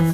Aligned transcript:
Hallo 0.00 0.06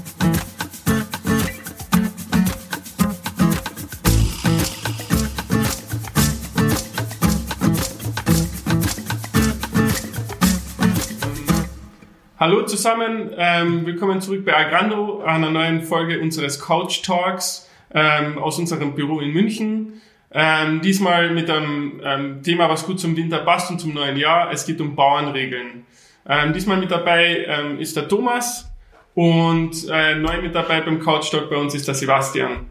zusammen, 12.62 13.30
ähm, 13.36 13.86
willkommen 13.86 14.20
zurück 14.20 14.44
bei 14.44 14.56
Agrando, 14.56 15.22
einer 15.22 15.50
neuen 15.50 15.82
Folge 15.82 16.20
unseres 16.20 16.58
Couch 16.58 17.02
Talks 17.02 17.68
ähm, 17.94 18.38
aus 18.38 18.58
unserem 18.58 18.96
Büro 18.96 19.20
in 19.20 19.30
München. 19.30 20.02
Ähm, 20.32 20.80
diesmal 20.80 21.30
mit 21.30 21.48
einem 21.48 22.00
ähm, 22.02 22.42
Thema, 22.42 22.68
was 22.68 22.86
gut 22.86 22.98
zum 22.98 23.16
Winter 23.16 23.38
passt 23.38 23.70
und 23.70 23.80
zum 23.80 23.94
neuen 23.94 24.16
Jahr. 24.16 24.50
Es 24.50 24.66
geht 24.66 24.80
um 24.80 24.96
Bauernregeln. 24.96 25.86
Ähm, 26.28 26.52
diesmal 26.52 26.78
mit 26.78 26.90
dabei 26.90 27.46
ähm, 27.46 27.78
ist 27.78 27.96
der 27.96 28.08
Thomas 28.08 28.68
und 29.16 29.88
äh, 29.90 30.14
neu 30.14 30.42
mit 30.42 30.54
dabei 30.54 30.82
beim 30.82 31.00
Couch 31.00 31.30
Talk 31.30 31.48
bei 31.48 31.56
uns 31.56 31.74
ist 31.74 31.88
der 31.88 31.94
Sebastian. 31.94 32.66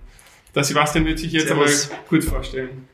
Der 0.53 0.63
Sebastian 0.63 1.03
wird 1.05 1.17
sich 1.17 1.31
jetzt 1.31 1.47
Servus. 1.47 1.89
einmal 1.89 1.99
kurz 2.07 2.25
vorstellen. 2.25 2.87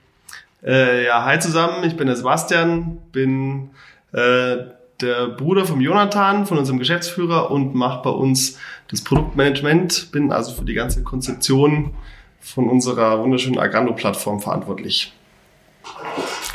Äh, 0.63 1.05
ja, 1.05 1.25
hi 1.25 1.37
zusammen, 1.37 1.83
ich 1.83 1.97
bin 1.97 2.07
der 2.07 2.15
Sebastian, 2.15 2.99
bin 3.11 3.71
äh, 4.13 4.57
der 5.01 5.27
Bruder 5.35 5.65
vom 5.65 5.81
Jonathan, 5.81 6.45
von 6.45 6.59
unserem 6.59 6.79
Geschäftsführer 6.79 7.51
und 7.51 7.75
mache 7.75 8.01
bei 8.03 8.09
uns 8.09 8.57
das 8.89 9.03
Produktmanagement, 9.03 10.13
bin 10.13 10.31
also 10.31 10.53
für 10.53 10.63
die 10.63 10.73
ganze 10.73 11.03
Konzeption 11.03 11.93
von 12.39 12.69
unserer 12.69 13.21
wunderschönen 13.21 13.59
Agrando-Plattform 13.59 14.39
verantwortlich. 14.39 15.13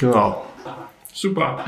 Genau. 0.01 0.46
Super. 1.17 1.65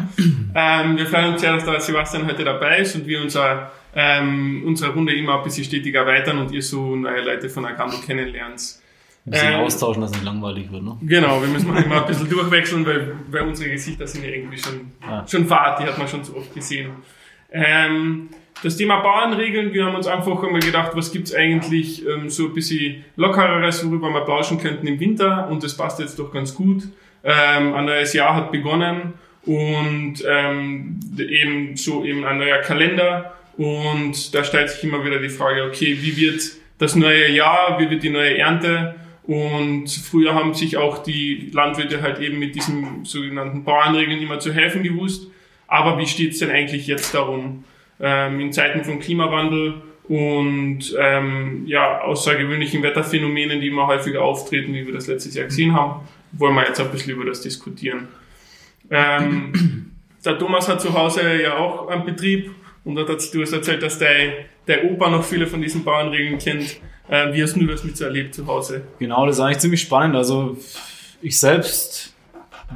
ähm, 0.55 0.97
wir 0.99 1.07
freuen 1.07 1.33
uns 1.33 1.41
sehr, 1.41 1.55
dass 1.55 1.65
der 1.65 1.81
Sebastian 1.81 2.27
heute 2.27 2.45
dabei 2.45 2.81
ist 2.81 2.95
und 2.97 3.07
wir 3.07 3.23
unser, 3.23 3.71
ähm, 3.95 4.63
unsere 4.67 4.93
Runde 4.93 5.15
immer 5.15 5.39
ein 5.39 5.43
bisschen 5.45 5.65
stetig 5.65 5.95
erweitern 5.95 6.37
und 6.39 6.53
ihr 6.53 6.61
so 6.63 6.95
neue 6.95 7.23
Leute 7.23 7.49
von 7.49 7.65
Agrando 7.65 7.97
kennenlernt. 8.07 8.61
Ein 9.27 9.31
bisschen 9.31 9.53
Ähm, 9.55 9.61
austauschen, 9.61 10.03
dass 10.03 10.11
es 10.11 10.17
nicht 10.19 10.27
langweilig 10.27 10.71
wird, 10.71 10.83
ne? 10.83 10.99
Genau, 11.01 11.41
wir 11.41 11.49
müssen 11.49 11.75
immer 11.75 12.03
ein 12.03 12.07
bisschen 12.07 12.29
durchwechseln, 12.29 12.85
weil, 12.85 13.15
weil 13.31 13.43
unsere 13.43 13.71
Gesichter 13.71 14.07
sind 14.07 14.23
ja 14.25 14.31
irgendwie 14.31 14.59
schon, 14.59 14.93
Ja. 15.03 15.27
schon 15.27 15.47
fad, 15.47 15.81
die 15.81 15.85
hat 15.85 15.97
man 15.97 16.07
schon 16.09 16.23
so 16.25 16.37
oft 16.37 16.55
gesehen. 16.55 16.91
Ähm, 17.51 18.29
das 18.63 18.77
Thema 18.77 19.01
Bauernregeln, 19.01 19.73
wir 19.73 19.87
haben 19.87 19.95
uns 19.95 20.07
einfach 20.07 20.43
einmal 20.43 20.61
gedacht, 20.61 20.91
was 20.95 21.11
gibt's 21.11 21.35
eigentlich 21.35 22.07
ähm, 22.07 22.29
so 22.29 22.49
ein 22.49 22.53
bisschen 22.55 23.05
lockereres, 23.17 23.87
worüber 23.87 24.11
wir 24.11 24.21
plauschen 24.27 24.59
könnten 24.59 24.87
im 24.87 25.01
Winter 25.01 25.49
und 25.51 25.63
das 25.65 25.75
passt 25.75 26.01
jetzt 26.01 26.19
doch 26.19 26.31
ganz 26.33 26.55
gut. 26.55 26.83
Ähm, 27.25 27.75
ein 27.75 27.87
neues 27.87 28.13
Jahr 28.13 28.35
hat 28.35 28.53
begonnen 28.53 29.15
und 29.49 30.23
ähm, 30.29 31.01
eben 31.19 31.75
so 31.75 32.05
eben 32.05 32.25
ein 32.25 32.37
neuer 32.37 32.59
Kalender 32.59 33.35
und 33.57 34.35
da 34.35 34.45
stellt 34.45 34.69
sich 34.69 34.85
immer 34.85 35.03
wieder 35.05 35.19
die 35.21 35.31
Frage, 35.31 35.65
okay, 35.65 35.97
wie 36.03 36.17
wird 36.19 36.43
das 36.77 36.95
neue 36.95 37.31
Jahr, 37.31 37.81
wie 37.81 37.89
wird 37.89 38.03
die 38.03 38.11
neue 38.11 38.37
Ernte 38.37 38.95
und 39.23 39.89
früher 39.91 40.35
haben 40.35 40.53
sich 40.53 40.77
auch 40.77 41.03
die 41.03 41.51
Landwirte 41.53 42.03
halt 42.03 42.19
eben 42.19 42.39
mit 42.39 42.55
diesen 42.55 43.07
sogenannten 43.07 43.65
Bauernregeln 43.65 44.21
immer 44.21 44.39
zu 44.39 44.53
helfen 44.53 44.83
gewusst. 44.83 45.31
Aber 45.67 45.99
wie 45.99 46.07
steht's 46.07 46.39
denn 46.39 46.51
eigentlich 46.51 46.87
jetzt 46.87 47.15
darum? 47.15 47.65
Ähm, 48.01 48.41
in 48.41 48.53
Zeiten 48.53 48.85
von 48.85 49.01
Klimawandel 49.01 49.83
und 50.05 50.95
ähm, 50.99 51.65
ja, 51.67 52.01
außergewöhnlichen 52.03 52.83
Wetterphänomenen, 52.83 53.61
die 53.61 53.69
immer 53.69 53.87
häufiger 53.87 54.23
auftreten, 54.23 54.73
wie 54.75 54.87
wir 54.87 54.95
das 54.95 55.07
letztes 55.07 55.35
Jahr 55.35 55.47
gesehen 55.47 55.75
haben, 55.75 56.07
wollen 56.33 56.55
wir 56.55 56.67
jetzt 56.67 56.81
ein 56.81 56.91
bisschen 56.91 57.13
über 57.13 57.25
das 57.25 57.43
diskutieren. 57.43 58.09
Ähm, 58.91 59.93
der 60.25 60.39
Thomas 60.39 60.69
hat 60.69 60.81
zu 60.81 60.93
Hause 60.93 61.43
ja 61.43 61.57
auch 61.57 61.89
einen 61.89 62.05
Betrieb 62.05 62.51
und 62.85 62.99
hat, 62.99 63.09
du 63.09 63.43
hast 63.43 63.53
erzählt, 63.53 63.83
dass 63.83 63.99
der, 63.99 64.33
der 64.67 64.91
Opa 64.91 65.11
noch 65.11 65.25
viele 65.25 65.47
von 65.47 65.61
diesen 65.61 65.85
Bauernregeln 65.85 66.39
kennt. 66.39 66.81
Äh, 67.09 67.33
wie 67.33 67.43
hast 67.43 67.57
du 67.57 67.67
das 67.67 67.85
mit 67.85 67.97
so 67.97 68.05
erlebt 68.05 68.35
zu 68.35 68.47
Hause? 68.47 68.83
Genau, 68.99 69.27
das 69.27 69.37
ist 69.37 69.41
eigentlich 69.41 69.59
ziemlich 69.59 69.81
spannend. 69.81 70.17
Also 70.17 70.57
ich 71.23 71.39
selbst, 71.39 72.15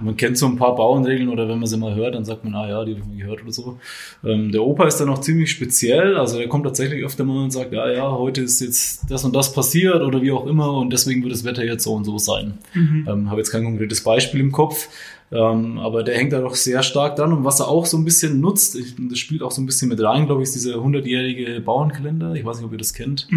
man 0.00 0.16
kennt 0.16 0.38
so 0.38 0.46
ein 0.46 0.56
paar 0.56 0.74
Bauernregeln 0.74 1.28
oder 1.28 1.48
wenn 1.48 1.58
man 1.58 1.66
sie 1.66 1.76
mal 1.76 1.94
hört, 1.94 2.14
dann 2.14 2.24
sagt 2.24 2.44
man, 2.44 2.54
ah 2.54 2.68
ja, 2.68 2.84
die 2.84 2.92
habe 2.92 3.00
ich 3.00 3.06
mal 3.06 3.16
gehört 3.16 3.42
oder 3.42 3.52
so. 3.52 3.78
Ähm, 4.24 4.50
der 4.50 4.62
Opa 4.62 4.86
ist 4.86 4.98
dann 4.98 5.10
auch 5.10 5.20
ziemlich 5.20 5.50
speziell. 5.50 6.16
Also 6.16 6.38
er 6.38 6.48
kommt 6.48 6.64
tatsächlich 6.64 7.04
öfter 7.04 7.24
mal 7.24 7.44
und 7.44 7.50
sagt, 7.50 7.72
ja, 7.72 7.90
ja, 7.90 8.10
heute 8.10 8.40
ist 8.42 8.60
jetzt 8.60 9.10
das 9.10 9.24
und 9.24 9.36
das 9.36 9.52
passiert 9.52 10.00
oder 10.02 10.22
wie 10.22 10.32
auch 10.32 10.46
immer 10.46 10.72
und 10.74 10.92
deswegen 10.92 11.22
wird 11.22 11.32
das 11.32 11.44
Wetter 11.44 11.64
jetzt 11.64 11.84
so 11.84 11.92
und 11.94 12.04
so 12.04 12.16
sein. 12.18 12.58
Ähm, 13.06 13.30
habe 13.30 13.40
jetzt 13.40 13.50
kein 13.50 13.64
konkretes 13.64 14.02
Beispiel 14.02 14.40
im 14.40 14.52
Kopf. 14.52 14.88
Ähm, 15.32 15.78
aber 15.78 16.02
der 16.02 16.14
hängt 16.14 16.34
da 16.34 16.40
doch 16.42 16.54
sehr 16.54 16.82
stark 16.82 17.16
dran 17.16 17.32
und 17.32 17.42
was 17.42 17.58
er 17.60 17.68
auch 17.68 17.86
so 17.86 17.96
ein 17.96 18.04
bisschen 18.04 18.40
nutzt, 18.40 18.76
ich, 18.76 18.94
das 18.98 19.18
spielt 19.18 19.42
auch 19.42 19.50
so 19.50 19.62
ein 19.62 19.66
bisschen 19.66 19.88
mit 19.88 19.98
rein, 20.02 20.26
glaube 20.26 20.42
ich, 20.42 20.48
ist 20.48 20.54
dieser 20.54 20.76
100-jährige 20.76 21.58
Bauernkalender. 21.60 22.34
Ich 22.34 22.44
weiß 22.44 22.58
nicht, 22.58 22.66
ob 22.66 22.72
ihr 22.72 22.78
das 22.78 22.92
kennt. 22.92 23.28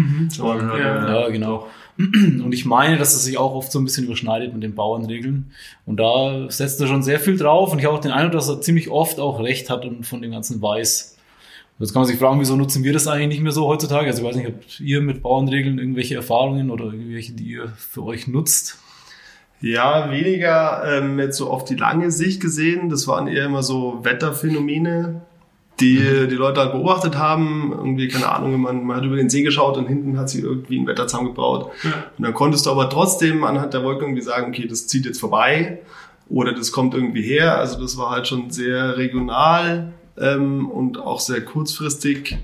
Ja. 0.76 1.22
Ja, 1.22 1.28
genau. 1.30 1.66
Und 1.98 2.52
ich 2.52 2.66
meine, 2.66 2.98
dass 2.98 3.14
es 3.14 3.24
sich 3.24 3.38
auch 3.38 3.54
oft 3.54 3.72
so 3.72 3.78
ein 3.78 3.84
bisschen 3.84 4.04
überschneidet 4.04 4.52
mit 4.52 4.62
den 4.62 4.74
Bauernregeln. 4.74 5.52
Und 5.86 5.98
da 5.98 6.50
setzt 6.50 6.78
er 6.82 6.86
schon 6.86 7.02
sehr 7.02 7.18
viel 7.18 7.38
drauf. 7.38 7.72
Und 7.72 7.78
ich 7.78 7.86
habe 7.86 7.96
auch 7.96 8.00
den 8.00 8.12
Eindruck, 8.12 8.32
dass 8.32 8.50
er 8.50 8.60
ziemlich 8.60 8.90
oft 8.90 9.18
auch 9.18 9.40
recht 9.40 9.70
hat 9.70 9.86
und 9.86 10.06
von 10.06 10.20
dem 10.20 10.32
Ganzen 10.32 10.60
weiß. 10.60 11.16
Jetzt 11.78 11.92
kann 11.94 12.02
man 12.02 12.08
sich 12.08 12.18
fragen, 12.18 12.40
wieso 12.40 12.56
nutzen 12.56 12.84
wir 12.84 12.92
das 12.92 13.06
eigentlich 13.06 13.28
nicht 13.28 13.42
mehr 13.42 13.52
so 13.52 13.66
heutzutage? 13.66 14.06
Also 14.06 14.20
ich 14.20 14.28
weiß 14.28 14.36
nicht, 14.36 14.46
habt 14.46 14.80
ihr 14.80 15.00
mit 15.00 15.22
Bauernregeln 15.22 15.78
irgendwelche 15.78 16.14
Erfahrungen 16.14 16.70
oder 16.70 16.86
irgendwelche, 16.86 17.32
die 17.32 17.44
ihr 17.44 17.68
für 17.76 18.02
euch 18.04 18.26
nutzt? 18.26 18.78
Ja, 19.60 20.10
weniger 20.10 20.82
ähm, 20.86 21.18
jetzt 21.18 21.38
so 21.38 21.50
auf 21.50 21.64
die 21.64 21.76
lange 21.76 22.10
Sicht 22.10 22.40
gesehen. 22.40 22.88
Das 22.88 23.08
waren 23.08 23.26
eher 23.26 23.46
immer 23.46 23.62
so 23.62 24.00
Wetterphänomene, 24.02 25.22
die 25.80 26.26
die 26.28 26.34
Leute 26.34 26.60
halt 26.60 26.72
beobachtet 26.72 27.16
haben. 27.16 27.72
Irgendwie, 27.72 28.08
keine 28.08 28.28
Ahnung, 28.28 28.60
man, 28.60 28.84
man 28.84 28.98
hat 28.98 29.04
über 29.04 29.16
den 29.16 29.30
See 29.30 29.42
geschaut 29.42 29.76
und 29.78 29.86
hinten 29.86 30.18
hat 30.18 30.28
sich 30.28 30.42
irgendwie 30.42 30.78
ein 30.78 30.86
Wetterzaun 30.86 31.24
gebaut. 31.24 31.70
Ja. 31.82 31.90
Und 32.18 32.24
dann 32.24 32.34
konntest 32.34 32.66
du 32.66 32.70
aber 32.70 32.90
trotzdem 32.90 33.44
anhand 33.44 33.72
der 33.72 33.82
Wolken 33.82 34.04
irgendwie 34.04 34.22
sagen, 34.22 34.48
okay, 34.48 34.66
das 34.66 34.86
zieht 34.86 35.06
jetzt 35.06 35.20
vorbei 35.20 35.80
oder 36.28 36.52
das 36.52 36.70
kommt 36.72 36.94
irgendwie 36.94 37.22
her. 37.22 37.56
Also 37.58 37.80
das 37.80 37.96
war 37.96 38.10
halt 38.10 38.26
schon 38.26 38.50
sehr 38.50 38.98
regional 38.98 39.92
ähm, 40.18 40.68
und 40.70 40.98
auch 40.98 41.20
sehr 41.20 41.42
kurzfristig 41.42 42.38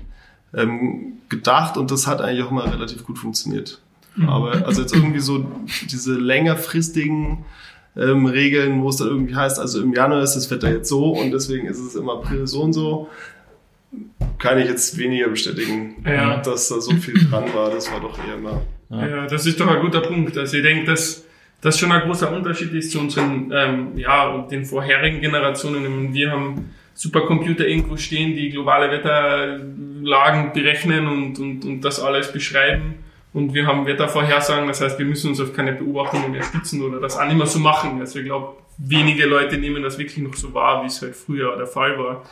ähm, 0.53 1.19
gedacht 1.29 1.77
und 1.77 1.91
das 1.91 2.07
hat 2.07 2.21
eigentlich 2.21 2.43
auch 2.43 2.51
mal 2.51 2.67
relativ 2.67 3.03
gut 3.03 3.19
funktioniert. 3.19 3.81
Aber 4.27 4.65
also 4.65 4.81
jetzt 4.81 4.93
irgendwie 4.95 5.19
so 5.19 5.45
diese 5.91 6.13
längerfristigen 6.15 7.45
ähm, 7.97 8.25
Regeln, 8.25 8.81
wo 8.81 8.89
es 8.89 8.97
dann 8.97 9.07
irgendwie 9.07 9.35
heißt, 9.35 9.59
also 9.59 9.81
im 9.81 9.93
Januar 9.93 10.21
ist 10.23 10.35
das 10.35 10.49
Wetter 10.51 10.71
jetzt 10.71 10.89
so 10.89 11.11
und 11.11 11.31
deswegen 11.31 11.67
ist 11.67 11.79
es 11.79 11.95
im 11.95 12.09
April 12.09 12.45
so 12.47 12.61
und 12.61 12.73
so, 12.73 13.09
kann 14.39 14.57
ich 14.59 14.67
jetzt 14.67 14.97
weniger 14.97 15.29
bestätigen, 15.29 15.95
Ja. 16.05 16.37
dass 16.37 16.69
da 16.69 16.79
so 16.81 16.91
viel 16.95 17.13
dran 17.29 17.45
war. 17.53 17.69
Das 17.69 17.91
war 17.91 17.99
doch 18.01 18.17
eher 18.27 18.37
mal. 18.37 18.61
Ja, 18.89 19.25
das 19.27 19.45
ist 19.45 19.59
doch 19.59 19.67
ein 19.67 19.81
guter 19.81 20.01
Punkt. 20.01 20.37
Also 20.37 20.57
ich 20.57 20.63
denke, 20.63 20.85
dass 20.85 21.25
das 21.61 21.79
schon 21.79 21.91
ein 21.91 22.01
großer 22.01 22.31
Unterschied 22.35 22.73
ist 22.73 22.91
zu 22.91 22.99
unseren, 22.99 23.51
ähm, 23.53 23.97
ja, 23.97 24.29
und 24.29 24.51
den 24.51 24.65
vorherigen 24.65 25.21
Generationen. 25.21 26.13
Wir 26.13 26.31
haben 26.31 26.71
Supercomputer 26.93 27.67
irgendwo 27.67 27.97
stehen, 27.97 28.35
die 28.35 28.49
globale 28.49 28.91
Wetterlagen 28.91 30.53
berechnen 30.53 31.07
und, 31.07 31.39
und, 31.39 31.65
und 31.65 31.81
das 31.81 31.99
alles 31.99 32.31
beschreiben. 32.31 32.95
Und 33.33 33.53
wir 33.53 33.65
haben 33.65 33.85
Wettervorhersagen, 33.85 34.67
das 34.67 34.81
heißt, 34.81 34.99
wir 34.99 35.05
müssen 35.05 35.29
uns 35.29 35.41
auf 35.41 35.53
keine 35.53 35.73
Beobachtungen 35.73 36.31
mehr 36.31 36.43
stützen 36.43 36.83
oder 36.83 36.99
das 36.99 37.17
auch 37.17 37.25
nicht 37.25 37.37
mehr 37.37 37.47
so 37.47 37.59
machen. 37.59 37.99
Also 37.99 38.19
ich 38.19 38.25
glaube, 38.25 38.57
wenige 38.77 39.25
Leute 39.25 39.57
nehmen 39.57 39.81
das 39.81 39.97
wirklich 39.97 40.19
noch 40.19 40.35
so 40.35 40.53
wahr, 40.53 40.83
wie 40.83 40.87
es 40.87 41.01
halt 41.01 41.15
früher 41.15 41.57
der 41.57 41.67
Fall 41.67 41.97
war. 41.97 42.23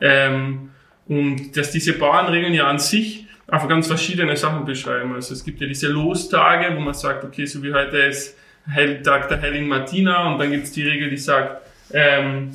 Ähm, 0.00 0.70
und 1.08 1.56
dass 1.56 1.70
diese 1.70 1.94
Bauernregeln 1.94 2.52
ja 2.52 2.66
an 2.66 2.78
sich 2.78 3.26
einfach 3.46 3.68
ganz 3.68 3.86
verschiedene 3.86 4.36
Sachen 4.36 4.64
beschreiben. 4.64 5.14
Also 5.14 5.32
es 5.34 5.44
gibt 5.44 5.60
ja 5.60 5.66
diese 5.66 5.88
Lostage, 5.88 6.74
wo 6.76 6.80
man 6.80 6.94
sagt, 6.94 7.24
okay, 7.24 7.46
so 7.46 7.62
wie 7.62 7.72
heute 7.72 7.96
ist 7.98 8.36
Tag 9.02 9.28
der 9.28 9.40
Heiligen 9.42 9.68
Martina 9.68 10.30
und 10.30 10.38
dann 10.38 10.50
gibt 10.50 10.64
es 10.64 10.72
die 10.72 10.82
Regel, 10.82 11.10
die 11.10 11.18
sagt, 11.18 11.66
ähm, 11.92 12.50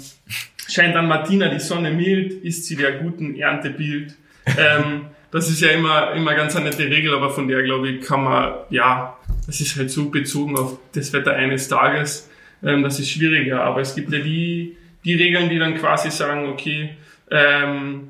scheint 0.67 0.95
an 0.95 1.07
Martina 1.07 1.49
die 1.49 1.59
Sonne 1.59 1.91
mild, 1.91 2.33
ist 2.43 2.65
sie 2.65 2.75
der 2.75 2.93
guten 2.93 3.35
Ernte 3.35 3.69
Bild. 3.69 4.15
Ähm, 4.57 5.05
das 5.31 5.49
ist 5.49 5.61
ja 5.61 5.69
immer, 5.69 6.13
immer 6.13 6.33
ganz 6.33 6.55
eine 6.55 6.69
nette 6.69 6.89
Regel, 6.89 7.13
aber 7.13 7.29
von 7.29 7.47
der, 7.47 7.63
glaube 7.63 7.89
ich, 7.89 8.05
kann 8.05 8.23
man, 8.23 8.53
ja, 8.69 9.17
das 9.45 9.61
ist 9.61 9.75
halt 9.77 9.91
so 9.91 10.09
bezogen 10.09 10.57
auf 10.57 10.79
das 10.93 11.13
Wetter 11.13 11.33
eines 11.33 11.67
Tages, 11.67 12.29
ähm, 12.63 12.83
das 12.83 12.99
ist 12.99 13.09
schwieriger. 13.09 13.63
Aber 13.63 13.81
es 13.81 13.95
gibt 13.95 14.11
ja 14.11 14.19
die, 14.19 14.75
die 15.05 15.13
Regeln, 15.15 15.49
die 15.49 15.59
dann 15.59 15.75
quasi 15.75 16.09
sagen, 16.09 16.47
okay, 16.47 16.91
ähm, 17.31 18.09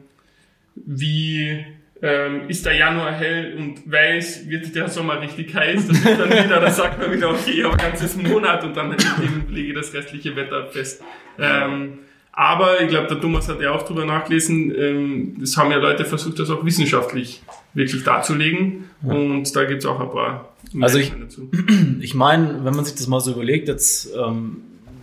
wie 0.76 1.66
ähm, 2.02 2.48
ist 2.48 2.66
der 2.66 2.76
Januar 2.76 3.12
hell 3.14 3.56
und 3.58 3.92
weiß, 3.92 4.48
wird 4.50 4.74
der 4.74 4.88
Sommer 4.88 5.22
richtig 5.22 5.54
heiß, 5.54 5.88
das 5.88 5.98
ist 5.98 6.06
dann 6.06 6.30
wieder, 6.30 6.60
da 6.62 6.72
sagt 6.72 7.00
man 7.00 7.12
wieder, 7.12 7.30
okay, 7.30 7.64
aber 7.64 7.76
ganzes 7.76 8.16
Monat 8.16 8.64
und 8.64 8.78
dann 8.78 8.94
eben 8.94 9.46
lege 9.50 9.70
ich 9.70 9.76
das 9.76 9.94
restliche 9.94 10.36
Wetter 10.36 10.68
fest. 10.68 11.04
Ähm, 11.38 12.00
aber 12.40 12.80
ich 12.82 12.88
glaube, 12.88 13.08
der 13.08 13.20
Thomas 13.20 13.50
hat 13.50 13.60
ja 13.62 13.72
auch 13.72 13.84
drüber 13.84 14.06
nachgelesen, 14.06 14.74
ähm, 14.76 15.36
das 15.40 15.58
haben 15.58 15.72
ja 15.72 15.78
Leute 15.78 16.06
versucht, 16.06 16.40
das 16.40 16.50
auch 16.50 16.64
wissenschaftlich 16.64 17.42
wirklich 17.74 18.04
darzulegen 18.04 18.86
und 19.04 19.54
da 19.56 19.66
gibt's 19.66 19.86
auch 19.86 20.00
ein 20.00 20.10
paar 20.10 20.54
Also 20.82 21.00
ich- 21.00 21.10
Meinungen 21.12 21.28
dazu. 21.30 21.50
Ich 22.02 22.14
meine, 22.16 22.64
wenn 22.64 22.74
man 22.76 22.86
sich 22.86 22.96
das 22.96 23.08
mal 23.08 23.20
so 23.20 23.32
überlegt, 23.34 23.68
jetzt 23.68 24.10
ähm, 24.18 24.58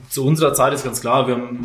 zu 0.08 0.24
unserer 0.24 0.54
Zeit 0.54 0.72
ist 0.72 0.84
ganz 0.84 1.00
klar, 1.02 1.26
wir 1.26 1.34
haben 1.34 1.58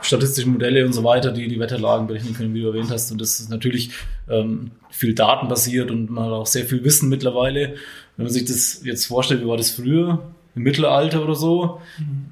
statistische 0.00 0.48
Modelle 0.48 0.86
und 0.86 0.92
so 0.92 1.02
weiter, 1.04 1.32
die 1.32 1.48
die 1.48 1.58
Wetterlagen 1.58 2.06
berechnen 2.06 2.34
können, 2.34 2.54
wie 2.54 2.62
du 2.62 2.68
erwähnt 2.68 2.90
hast. 2.90 3.10
Und 3.12 3.20
das 3.20 3.40
ist 3.40 3.50
natürlich 3.50 3.90
ähm, 4.30 4.70
viel 4.90 5.14
datenbasiert 5.14 5.90
und 5.90 6.08
man 6.08 6.24
hat 6.26 6.32
auch 6.32 6.46
sehr 6.46 6.64
viel 6.64 6.84
Wissen 6.84 7.08
mittlerweile. 7.08 7.74
Wenn 8.16 8.24
man 8.26 8.32
sich 8.32 8.44
das 8.44 8.82
jetzt 8.84 9.06
vorstellt, 9.06 9.42
wie 9.42 9.46
war 9.48 9.56
das 9.58 9.70
früher? 9.72 10.22
Im 10.56 10.62
Mittelalter 10.62 11.22
oder 11.22 11.34
so, 11.34 11.80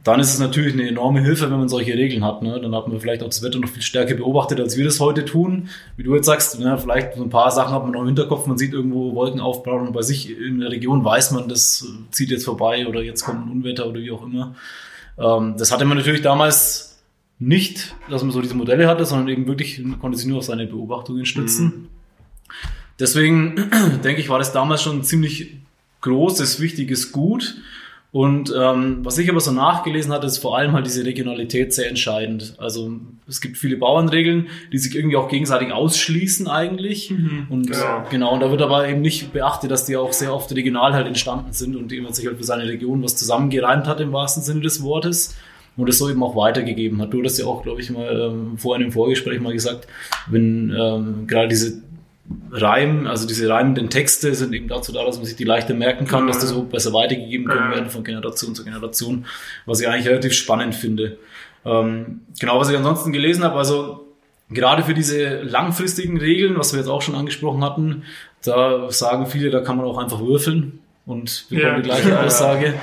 dann 0.03 0.19
ist 0.19 0.33
es 0.33 0.41
natürlich 0.41 0.75
eine 0.75 0.89
enorme 0.89 1.21
Hilfe, 1.21 1.51
wenn 1.51 1.59
man 1.59 1.69
solche 1.69 1.95
Regeln 1.95 2.25
hat. 2.25 2.43
Ne? 2.43 2.61
Dann 2.61 2.75
hat 2.75 2.89
man 2.89 2.99
vielleicht 3.01 3.23
auch 3.23 3.29
das 3.29 3.43
Wetter 3.43 3.59
noch 3.59 3.69
viel 3.69 3.83
stärker 3.83 4.15
beobachtet, 4.15 4.61
als 4.61 4.77
wir 4.77 4.85
das 4.85 4.99
heute 4.99 5.25
tun. 5.25 5.69
Wie 5.97 6.03
du 6.03 6.15
jetzt 6.15 6.27
sagst, 6.27 6.59
ne? 6.59 6.79
vielleicht 6.79 7.15
so 7.15 7.23
ein 7.23 7.31
paar 7.31 7.51
Sachen 7.51 7.73
hat 7.73 7.83
man 7.85 7.93
noch 7.93 8.01
im 8.01 8.07
Hinterkopf, 8.07 8.47
man 8.47 8.59
sieht 8.59 8.73
irgendwo 8.73 9.15
Wolken 9.15 9.41
aufbauen 9.41 9.87
und 9.87 9.93
bei 9.93 10.03
sich 10.03 10.37
in 10.37 10.61
der 10.61 10.71
Region 10.71 11.05
weiß 11.05 11.31
man, 11.31 11.49
das 11.49 11.87
zieht 12.11 12.31
jetzt 12.31 12.45
vorbei 12.45 12.87
oder 12.89 13.03
jetzt 13.03 13.23
kommt 13.23 13.47
ein 13.47 13.53
Unwetter 13.53 13.87
oder 13.87 14.01
wie 14.01 14.11
auch 14.11 14.25
immer. 14.25 14.55
Ähm, 15.19 15.55
das 15.57 15.71
hatte 15.71 15.85
man 15.85 15.99
natürlich 15.99 16.23
damals 16.23 16.99
nicht, 17.39 17.95
dass 18.11 18.23
man 18.23 18.33
so 18.33 18.43
diese 18.43 18.55
Modelle 18.55 18.89
hatte, 18.89 19.05
sondern 19.07 19.29
eben 19.29 19.47
wirklich 19.47 19.81
konnte 20.01 20.19
sich 20.19 20.27
nur 20.27 20.39
auf 20.39 20.45
seine 20.45 20.67
Beobachtungen 20.67 21.25
stützen. 21.25 21.65
Mhm. 21.65 21.89
Deswegen 22.99 23.71
denke 24.05 24.21
ich, 24.21 24.29
war 24.29 24.39
das 24.39 24.53
damals 24.53 24.83
schon 24.83 24.99
ein 24.99 25.05
ziemlich 25.05 25.55
großes, 26.01 26.61
wichtiges 26.61 27.13
Gut. 27.13 27.57
Und 28.19 28.53
ähm, 28.59 28.99
was 29.05 29.17
ich 29.19 29.31
aber 29.31 29.39
so 29.39 29.53
nachgelesen 29.53 30.13
hatte, 30.13 30.27
ist 30.27 30.39
vor 30.39 30.59
allem 30.59 30.73
halt 30.73 30.85
diese 30.85 31.05
Regionalität 31.05 31.73
sehr 31.73 31.89
entscheidend. 31.89 32.57
Also 32.59 32.91
es 33.29 33.41
gibt 33.41 33.57
viele 33.57 33.77
Bauernregeln, 33.77 34.49
die 34.73 34.79
sich 34.79 34.97
irgendwie 34.97 35.17
auch 35.17 35.29
gegenseitig 35.29 35.73
ausschließen 35.73 36.49
eigentlich. 36.49 37.13
Mhm, 37.13 37.47
und 37.49 37.71
genau. 37.71 38.03
genau, 38.11 38.35
und 38.35 38.41
da 38.41 38.51
wird 38.51 38.61
aber 38.61 38.89
eben 38.89 39.03
nicht 39.03 39.33
beachtet, 39.33 39.71
dass 39.71 39.85
die 39.85 39.97
auch 39.97 40.13
sehr 40.13 40.35
oft 40.35 40.53
regional 40.53 40.95
halt 40.95 41.07
entstanden 41.07 41.53
sind 41.53 41.77
und 41.77 41.93
jemand 41.93 42.17
sich 42.17 42.27
halt 42.27 42.39
für 42.39 42.43
seine 42.43 42.65
Region 42.65 43.05
was 43.05 43.15
zusammengereimt 43.15 43.87
hat 43.87 44.01
im 44.01 44.13
wahrsten 44.13 44.43
Sinne 44.43 44.63
des 44.63 44.83
Wortes 44.83 45.37
und 45.77 45.89
es 45.89 45.99
so 45.99 46.11
eben 46.11 46.25
auch 46.25 46.35
weitergegeben 46.35 47.01
hat. 47.01 47.13
Du 47.13 47.23
hast 47.23 47.39
ja 47.39 47.47
auch, 47.47 47.63
glaube 47.63 47.81
ich, 47.81 47.91
mal 47.91 48.33
ähm, 48.33 48.59
vor 48.59 48.75
einem 48.75 48.91
Vorgespräch 48.91 49.41
mal 49.41 49.53
gesagt, 49.53 49.87
wenn 50.27 50.77
ähm, 50.77 51.29
gerade 51.29 51.47
diese 51.47 51.83
Reim, 52.51 53.07
also 53.07 53.27
diese 53.27 53.49
reimenden 53.49 53.91
Texte 53.91 54.35
sind 54.35 54.53
eben 54.53 54.69
dazu 54.69 54.93
da, 54.93 55.05
dass 55.05 55.17
man 55.17 55.25
sich 55.25 55.37
die 55.37 55.45
leichter 55.45 55.75
merken 55.75 56.07
kann, 56.07 56.27
dass 56.27 56.41
die 56.41 56.47
so 56.47 56.63
besser 56.63 56.93
weitergegeben 56.93 57.47
können 57.47 57.71
werden 57.71 57.91
von 57.91 58.05
Generation 58.05 58.55
zu 58.55 58.65
Generation, 58.65 59.27
was 59.67 59.81
ich 59.81 59.89
eigentlich 59.89 60.09
relativ 60.09 60.33
spannend 60.35 60.75
finde. 60.75 61.19
Ähm, 61.65 62.21
genau, 62.39 62.61
was 62.61 62.69
ich 62.71 62.77
ansonsten 62.77 63.13
gelesen 63.13 63.45
habe, 63.45 63.57
also 63.57 64.07
gerade 64.51 64.83
für 64.83 64.95
diese 64.95 65.43
langfristigen 65.43 66.19
Regeln, 66.19 66.59
was 66.59 66.73
wir 66.73 66.81
jetzt 66.81 66.89
auch 66.89 67.03
schon 67.03 67.15
angesprochen 67.15 67.63
hatten, 67.65 68.05
da 68.45 68.91
sagen 68.91 69.27
viele, 69.27 69.51
da 69.51 69.61
kann 69.61 69.77
man 69.77 69.87
auch 69.87 69.99
einfach 69.99 70.21
würfeln 70.21 70.81
und 71.07 71.47
wir 71.49 71.63
ja. 71.63 71.77
die 71.77 71.83
gleiche 71.83 72.19
Aussage. 72.25 72.75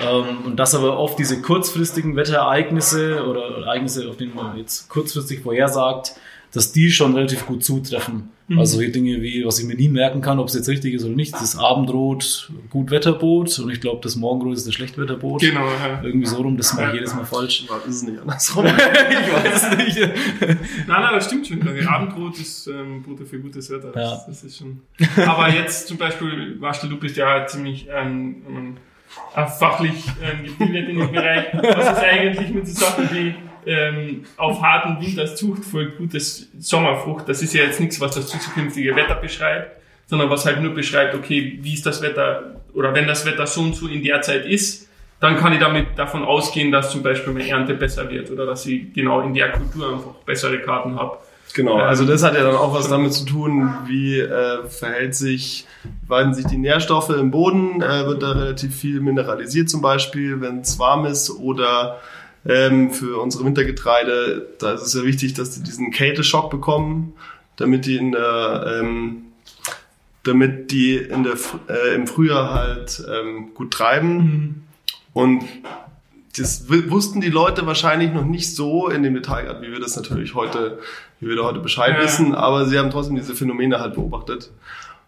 Ähm, 0.00 0.46
und 0.46 0.56
dass 0.56 0.74
aber 0.74 0.98
oft 0.98 1.18
diese 1.18 1.40
kurzfristigen 1.42 2.16
Wetterereignisse 2.16 3.24
oder 3.26 3.58
Ereignisse, 3.58 4.08
auf 4.08 4.16
denen 4.16 4.34
man 4.34 4.56
jetzt 4.56 4.88
kurzfristig 4.88 5.40
vorhersagt, 5.40 6.14
dass 6.54 6.72
die 6.72 6.90
schon 6.90 7.14
relativ 7.14 7.46
gut 7.46 7.64
zutreffen. 7.64 8.30
Mhm. 8.46 8.58
Also 8.58 8.80
hier 8.80 8.92
Dinge 8.92 9.20
wie, 9.22 9.44
was 9.44 9.58
ich 9.58 9.66
mir 9.66 9.74
nie 9.74 9.88
merken 9.88 10.20
kann, 10.20 10.38
ob 10.38 10.48
es 10.48 10.54
jetzt 10.54 10.68
richtig 10.68 10.94
ist 10.94 11.04
oder 11.04 11.14
nicht, 11.14 11.34
das 11.34 11.58
Abendrot 11.58 12.52
Gutwetterboot 12.70 13.58
und 13.58 13.70
ich 13.70 13.80
glaube, 13.80 14.00
das 14.02 14.16
Morgenrot 14.16 14.56
ist 14.56 14.66
das 14.66 14.74
Schlechtwetterboot. 14.74 15.40
Genau, 15.40 15.66
ja. 15.66 16.00
Irgendwie 16.02 16.26
so 16.26 16.36
rum, 16.36 16.56
das 16.56 16.74
mache 16.74 16.88
ich 16.88 16.94
jedes 16.94 17.14
Mal 17.14 17.24
falsch. 17.24 17.66
Das 17.66 17.86
ist 17.86 18.02
nicht 18.06 18.20
andersrum. 18.20 18.66
ich 18.66 18.72
weiß 18.72 19.72
es 19.72 19.76
nicht. 19.78 19.98
nein, 20.40 20.56
nein, 20.86 21.14
das 21.14 21.26
stimmt 21.26 21.46
schon. 21.46 21.66
Also 21.66 21.88
Abendrot 21.88 22.38
ist 22.38 22.66
ähm, 22.68 23.02
Boot 23.02 23.26
für 23.26 23.40
gutes 23.40 23.70
Wetter. 23.70 23.90
Das, 23.92 24.10
ja. 24.10 24.24
das 24.28 24.44
ist 24.44 24.58
schon. 24.58 24.80
Aber 25.26 25.48
jetzt 25.48 25.88
zum 25.88 25.96
Beispiel, 25.96 26.60
Waschel, 26.60 26.88
du 26.88 26.98
bist 26.98 27.16
ja 27.16 27.46
ziemlich 27.46 27.88
ähm, 27.92 28.76
fachlich 29.58 30.04
ähm, 30.22 30.44
gebildet 30.44 30.88
in 30.90 30.98
dem 30.98 31.10
Bereich. 31.10 31.46
Was 31.52 31.98
ist 31.98 32.04
eigentlich 32.04 32.50
mit 32.50 32.68
so 32.68 32.84
Sachen 32.84 33.10
wie 33.10 33.34
ähm, 33.66 34.24
auf 34.36 34.62
harten 34.62 35.00
Wind 35.00 35.18
als 35.18 35.36
Zucht 35.36 35.64
folgt 35.64 35.98
gutes 35.98 36.48
Sommerfrucht. 36.58 37.28
Das 37.28 37.42
ist 37.42 37.54
ja 37.54 37.62
jetzt 37.62 37.80
nichts, 37.80 38.00
was 38.00 38.14
das 38.14 38.28
zukünftige 38.28 38.94
Wetter 38.96 39.16
beschreibt, 39.16 39.80
sondern 40.06 40.30
was 40.30 40.44
halt 40.46 40.60
nur 40.60 40.74
beschreibt, 40.74 41.14
okay, 41.14 41.58
wie 41.60 41.74
ist 41.74 41.86
das 41.86 42.02
Wetter 42.02 42.60
oder 42.74 42.94
wenn 42.94 43.06
das 43.06 43.24
Wetter 43.24 43.46
so 43.46 43.62
und 43.62 43.74
so 43.74 43.88
in 43.88 44.02
der 44.02 44.20
Zeit 44.22 44.44
ist, 44.46 44.88
dann 45.20 45.36
kann 45.36 45.52
ich 45.52 45.60
damit 45.60 45.96
davon 45.96 46.24
ausgehen, 46.24 46.70
dass 46.70 46.90
zum 46.90 47.02
Beispiel 47.02 47.32
meine 47.32 47.48
Ernte 47.48 47.74
besser 47.74 48.10
wird 48.10 48.30
oder 48.30 48.46
dass 48.46 48.66
ich 48.66 48.92
genau 48.92 49.20
in 49.22 49.32
der 49.32 49.52
Kultur 49.52 49.92
einfach 49.92 50.14
bessere 50.26 50.58
Karten 50.60 50.96
habe. 50.96 51.18
Genau, 51.54 51.78
ähm, 51.78 51.86
also 51.86 52.04
das 52.04 52.22
hat 52.22 52.34
ja 52.34 52.42
dann 52.42 52.56
auch 52.56 52.74
was 52.74 52.88
damit 52.88 53.12
zu 53.12 53.24
tun, 53.24 53.72
wie 53.86 54.18
äh, 54.18 54.66
verhält 54.68 55.14
sich, 55.14 55.66
weiten 56.06 56.34
sich 56.34 56.46
die 56.46 56.58
Nährstoffe 56.58 57.10
im 57.10 57.30
Boden, 57.30 57.80
äh, 57.80 58.06
wird 58.06 58.22
da 58.22 58.32
relativ 58.32 58.74
viel 58.74 59.00
mineralisiert 59.00 59.70
zum 59.70 59.80
Beispiel, 59.80 60.40
wenn 60.40 60.60
es 60.60 60.78
warm 60.78 61.06
ist 61.06 61.30
oder 61.30 62.00
ähm, 62.46 62.90
für 62.90 63.20
unsere 63.20 63.44
Wintergetreide, 63.44 64.46
da 64.58 64.72
ist 64.72 64.82
es 64.82 64.94
ja 64.94 65.04
wichtig, 65.04 65.34
dass 65.34 65.52
die 65.52 65.62
diesen 65.62 65.90
Kälteschock 65.90 66.50
bekommen, 66.50 67.14
damit 67.56 67.86
die 67.86 67.96
in 67.96 68.12
der, 68.12 68.80
ähm, 68.80 69.22
damit 70.24 70.70
die 70.70 70.96
in 70.96 71.24
der, 71.24 71.34
äh, 71.68 71.94
im 71.94 72.06
Frühjahr 72.06 72.52
halt 72.52 73.02
ähm, 73.10 73.54
gut 73.54 73.72
treiben. 73.72 74.16
Mhm. 74.16 74.62
Und 75.12 75.44
das 76.36 76.68
wussten 76.68 77.20
die 77.20 77.30
Leute 77.30 77.66
wahrscheinlich 77.66 78.12
noch 78.12 78.24
nicht 78.24 78.54
so 78.54 78.88
in 78.88 79.02
dem 79.02 79.14
Detail, 79.14 79.58
wie 79.62 79.70
wir 79.70 79.80
das 79.80 79.96
natürlich 79.96 80.34
heute, 80.34 80.78
wie 81.20 81.28
wir 81.28 81.36
da 81.36 81.44
heute 81.44 81.60
Bescheid 81.60 81.94
ja. 81.96 82.02
wissen, 82.02 82.34
aber 82.34 82.66
sie 82.66 82.78
haben 82.78 82.90
trotzdem 82.90 83.14
diese 83.16 83.34
Phänomene 83.34 83.78
halt 83.78 83.94
beobachtet. 83.94 84.50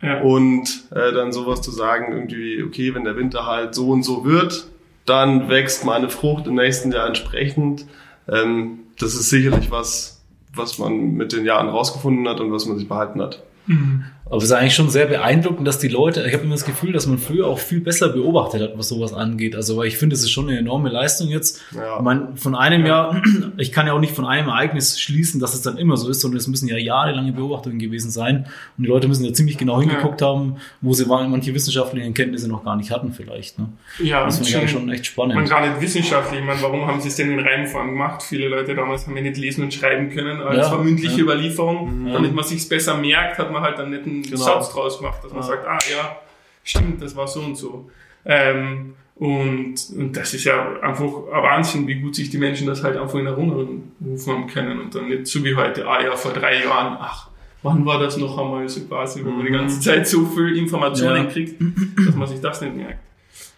Ja. 0.03 0.21
Und 0.21 0.85
äh, 0.91 1.12
dann 1.12 1.33
sowas 1.33 1.62
zu 1.62 1.71
sagen, 1.71 2.12
irgendwie, 2.12 2.62
okay, 2.62 2.94
wenn 2.94 3.05
der 3.05 3.17
Winter 3.17 3.47
halt 3.47 3.75
so 3.75 3.88
und 3.88 4.03
so 4.05 4.25
wird, 4.25 4.69
dann 5.06 5.49
wächst 5.49 5.85
meine 5.85 6.08
Frucht 6.08 6.47
im 6.47 6.56
nächsten 6.56 6.93
Jahr 6.93 7.06
entsprechend. 7.06 7.87
Ähm, 8.29 8.81
das 8.99 9.14
ist 9.14 9.31
sicherlich 9.31 9.70
was, 9.70 10.23
was 10.55 10.79
man 10.79 11.14
mit 11.14 11.32
den 11.32 11.44
Jahren 11.44 11.69
rausgefunden 11.69 12.29
hat 12.29 12.41
und 12.41 12.53
was 12.53 12.67
man 12.67 12.79
sich 12.79 12.88
behalten 12.88 13.23
hat. 13.23 13.43
Mhm. 13.67 14.05
Aber 14.28 14.38
es 14.38 14.44
ist 14.44 14.52
eigentlich 14.52 14.75
schon 14.75 14.90
sehr 14.90 15.06
beeindruckend, 15.06 15.69
dass 15.69 15.78
die 15.78 15.87
Leute, 15.87 16.25
ich 16.26 16.34
habe 16.34 16.43
immer 16.43 16.56
das 16.56 16.64
Gefühl, 16.64 16.93
dass 16.93 17.06
man 17.06 17.19
früher 17.19 17.46
auch 17.46 17.61
viel 17.61 17.81
besser 17.81 18.08
beobachtet 18.08 18.61
hat, 18.61 18.76
was 18.76 18.88
sowas 18.88 19.12
angeht. 19.12 19.55
Also 19.55 19.76
weil 19.76 19.87
ich 19.87 19.99
finde, 19.99 20.17
es 20.17 20.23
ist 20.23 20.32
schon 20.32 20.49
eine 20.49 20.58
enorme 20.58 20.88
Leistung 20.88 21.28
jetzt. 21.28 21.62
Ja. 21.73 21.99
Ich 21.99 22.02
meine, 22.02 22.31
von 22.34 22.56
einem 22.56 22.84
ja. 22.84 23.12
Jahr, 23.12 23.23
ich 23.56 23.70
kann 23.70 23.87
ja 23.87 23.93
auch 23.93 24.00
nicht 24.00 24.17
von 24.17 24.26
einem 24.26 24.49
Ereignis 24.49 24.99
schließen, 24.99 25.38
dass 25.38 25.55
es 25.55 25.62
dann 25.62 25.78
immer 25.78 25.96
so 25.96 26.11
ist, 26.11 26.23
sondern 26.23 26.38
es 26.38 26.49
müssen 26.49 26.67
ja 26.67 26.76
jahrelange 26.76 27.32
Beobachtungen 27.32 27.78
gewesen 27.78 28.11
sein. 28.11 28.46
Und 28.76 28.84
die 28.84 28.88
Leute 28.88 29.06
müssen 29.06 29.25
ja 29.25 29.32
ziemlich 29.32 29.58
genau 29.58 29.81
hingeguckt 29.81 30.20
ja. 30.20 30.26
haben, 30.26 30.56
wo 30.81 30.93
sie 30.93 31.06
manche 31.06 31.55
wissenschaftlichen 31.55 32.12
Kenntnisse 32.12 32.49
noch 32.49 32.64
gar 32.64 32.75
nicht 32.75 32.90
hatten 32.90 33.12
vielleicht. 33.12 33.61
Ne? 33.61 33.69
Ja, 34.02 34.25
das 34.25 34.38
finde 34.38 34.64
ich 34.64 34.70
schon 34.73 34.90
echt 34.90 35.06
spannend. 35.06 35.37
Man 35.37 35.49
gar 35.49 35.64
nicht 35.64 35.81
wissenschaftlich. 35.81 36.40
Ich 36.40 36.46
meine, 36.46 36.61
warum 36.62 36.84
haben 36.84 37.00
sie 37.00 37.08
es 37.08 37.14
denn 37.14 37.31
in 37.31 37.38
Reihenform 37.38 37.90
gemacht? 37.90 38.25
Viele 38.25 38.49
Leute 38.49 38.75
damals 38.75 39.06
haben 39.06 39.17
ja 39.17 39.23
nicht 39.23 39.37
lesen 39.37 39.62
und 39.62 39.73
schreiben 39.73 40.11
können 40.11 40.40
als 40.40 40.69
ja, 40.69 40.76
mündliche 40.78 41.20
Überlieferung. 41.20 42.11
Damit 42.12 42.34
man 42.34 42.44
sich 42.44 42.69
besser 42.69 42.96
merkt, 42.96 43.38
hat 43.38 43.52
man 43.52 43.62
halt 43.62 43.78
dann 43.78 43.90
nicht 43.90 44.05
einen 44.05 44.15
genau. 44.22 44.36
Satz 44.36 44.70
draus 44.70 44.98
gemacht, 44.98 45.22
dass 45.22 45.32
man 45.32 45.42
ja. 45.42 45.48
sagt, 45.48 45.66
ah 45.66 45.78
ja, 45.90 46.16
stimmt, 46.64 47.02
das 47.02 47.16
war 47.16 47.26
so 47.26 47.40
und 47.40 47.56
so. 47.56 47.90
Ähm, 48.25 48.94
und, 49.16 49.76
und 49.96 50.12
das 50.14 50.35
ist 50.35 50.44
ja 50.44 50.78
einfach 50.80 51.06
ein 51.32 51.42
Wahnsinn, 51.42 51.87
wie 51.87 52.00
gut 52.00 52.14
sich 52.14 52.28
die 52.28 52.37
Menschen 52.37 52.66
das 52.66 52.85
halt 52.85 52.99
einfach 52.99 53.18
in 53.18 53.26
Erinnerung 53.26 53.92
rufen 54.04 54.32
haben 54.32 54.46
können 54.46 54.80
und 54.80 54.94
dann 54.94 55.08
nicht 55.08 55.26
so 55.26 55.42
wie 55.42 55.54
heute, 55.54 55.88
ah 55.88 56.02
ja, 56.02 56.14
vor 56.16 56.32
drei 56.32 56.62
Jahren, 56.62 56.99
ach, 57.00 57.30
wann 57.62 57.87
war 57.87 57.99
das 57.99 58.18
noch 58.18 58.37
einmal 58.37 58.68
so 58.68 58.82
quasi, 58.82 59.25
wo 59.25 59.30
man 59.30 59.46
die 59.46 59.52
ganze 59.52 59.76
mhm. 59.76 59.80
Zeit 59.80 60.06
so 60.06 60.26
viel 60.26 60.56
Informationen 60.58 61.25
ja. 61.25 61.30
kriegt, 61.30 61.61
dass 62.06 62.14
man 62.14 62.28
sich 62.28 62.40
das 62.40 62.61
nicht 62.61 62.76
merkt. 62.76 63.00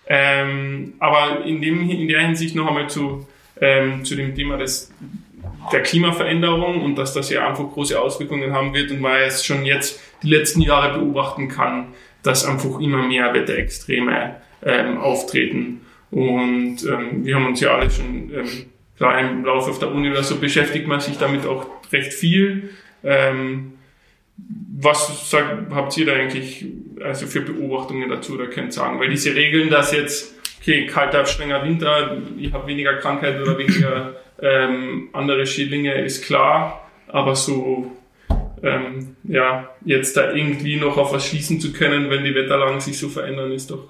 Ähm, 0.06 0.94
aber 1.00 1.44
in, 1.44 1.60
dem, 1.60 1.90
in 1.90 2.08
der 2.08 2.22
Hinsicht 2.22 2.54
noch 2.54 2.68
einmal 2.68 2.88
zu, 2.88 3.26
ähm, 3.60 4.04
zu 4.04 4.14
dem 4.14 4.34
Thema 4.34 4.56
des, 4.56 4.92
der 5.70 5.82
Klimaveränderung 5.82 6.82
und 6.82 6.96
dass 6.96 7.14
das 7.14 7.30
ja 7.30 7.46
einfach 7.46 7.70
große 7.70 8.00
Auswirkungen 8.00 8.52
haben 8.52 8.74
wird 8.74 8.90
und 8.90 9.00
man 9.00 9.20
es 9.20 9.44
schon 9.44 9.64
jetzt 9.64 10.00
die 10.22 10.28
letzten 10.28 10.60
Jahre 10.60 10.98
beobachten 10.98 11.48
kann, 11.48 11.88
dass 12.22 12.44
einfach 12.44 12.80
immer 12.80 13.02
mehr 13.02 13.32
Wetterextreme 13.34 14.36
ähm, 14.64 14.98
auftreten. 14.98 15.80
Und 16.10 16.78
ähm, 16.84 17.24
wir 17.24 17.34
haben 17.34 17.46
uns 17.46 17.60
ja 17.60 17.76
alle 17.76 17.90
schon 17.90 18.30
ähm, 18.34 18.66
klar 18.96 19.20
im 19.20 19.44
Laufe 19.44 19.70
auf 19.70 19.78
der 19.78 19.92
Uni 19.92 20.10
oder 20.10 20.22
so 20.22 20.36
beschäftigt 20.36 20.86
man 20.86 21.00
sich 21.00 21.18
damit 21.18 21.46
auch 21.46 21.66
recht 21.92 22.12
viel. 22.12 22.70
Ähm, 23.04 23.74
was 24.80 25.30
sagt, 25.30 25.70
habt 25.72 25.96
ihr 25.96 26.06
da 26.06 26.12
eigentlich 26.12 26.64
also 27.02 27.26
für 27.26 27.40
Beobachtungen 27.40 28.08
dazu 28.08 28.34
oder 28.34 28.46
könnt 28.46 28.72
sagen? 28.72 29.00
Weil 29.00 29.08
diese 29.08 29.34
Regeln, 29.34 29.70
dass 29.70 29.92
jetzt, 29.92 30.37
okay, 30.60 30.86
kalter, 30.86 31.24
strenger 31.26 31.62
Winter, 31.64 32.16
ich 32.38 32.52
habe 32.52 32.66
weniger 32.66 32.94
Krankheit 32.94 33.40
oder 33.40 33.58
weniger 33.58 34.14
ähm, 34.40 35.08
andere 35.12 35.46
Schädlinge, 35.46 35.94
ist 36.02 36.24
klar, 36.24 36.88
aber 37.08 37.34
so 37.34 37.92
ähm, 38.62 39.16
ja, 39.24 39.68
jetzt 39.84 40.16
da 40.16 40.32
irgendwie 40.32 40.76
noch 40.76 40.96
auf 40.96 41.12
was 41.12 41.26
schließen 41.26 41.60
zu 41.60 41.72
können, 41.72 42.10
wenn 42.10 42.24
die 42.24 42.34
Wetterlagen 42.34 42.80
sich 42.80 42.98
so 42.98 43.08
verändern, 43.08 43.52
ist 43.52 43.70
doch. 43.70 43.84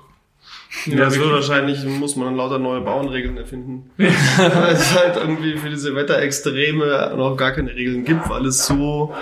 Ja, 0.84 1.06
es 1.06 1.18
wird 1.18 1.32
wahrscheinlich, 1.32 1.84
muss 1.84 2.16
man 2.16 2.36
lauter 2.36 2.58
neue 2.58 2.82
Bauernregeln 2.82 3.36
erfinden. 3.36 3.90
weil 3.96 4.72
es 4.72 4.94
halt 4.94 5.16
irgendwie 5.16 5.56
für 5.56 5.70
diese 5.70 5.94
Wetterextreme 5.94 7.14
noch 7.16 7.36
gar 7.36 7.52
keine 7.52 7.74
Regeln 7.74 8.04
gibt, 8.04 8.28
weil 8.28 8.46
es 8.46 8.66
so, 8.66 9.14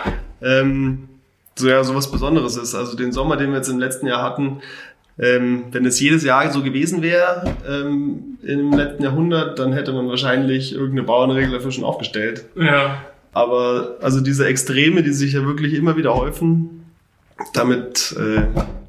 ähm, 0.43 1.09
so 1.55 1.69
ja, 1.69 1.83
so 1.85 1.95
was 1.95 2.11
Besonderes 2.11 2.57
ist. 2.57 2.75
Also 2.75 2.97
den 2.97 3.13
Sommer, 3.13 3.37
den 3.37 3.51
wir 3.51 3.59
jetzt 3.59 3.69
im 3.69 3.79
letzten 3.79 4.07
Jahr 4.07 4.23
hatten, 4.23 4.61
Ähm, 5.19 5.65
wenn 5.71 5.87
es 5.87 5.99
jedes 5.99 6.25
Jahr 6.25 6.53
so 6.53 6.63
gewesen 6.63 7.01
wäre 7.03 7.55
ähm, 7.67 8.39
im 8.43 8.73
letzten 8.73 9.03
Jahrhundert, 9.03 9.59
dann 9.59 9.73
hätte 9.73 9.93
man 9.93 10.09
wahrscheinlich 10.09 10.75
irgendeine 10.75 11.05
Bauernregel 11.05 11.53
dafür 11.53 11.73
schon 11.73 11.85
aufgestellt. 11.85 12.45
Ja. 12.55 13.03
Aber 13.33 13.97
also 14.03 14.21
diese 14.21 14.47
Extreme, 14.47 15.03
die 15.03 15.13
sich 15.13 15.33
ja 15.33 15.45
wirklich 15.47 15.75
immer 15.75 15.97
wieder 15.97 16.15
häufen, 16.15 16.85
damit, 17.55 18.15
äh, 18.19 18.43